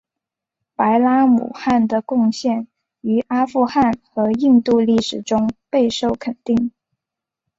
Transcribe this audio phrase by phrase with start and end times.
[0.75, 2.67] 白拉姆汗的贡献
[3.01, 6.71] 于阿富汗和印度历史中备受肯定。